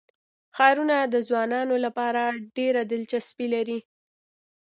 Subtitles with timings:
[0.57, 2.21] ښارونه د ځوانانو لپاره
[2.57, 3.79] ډېره دلچسپي لري.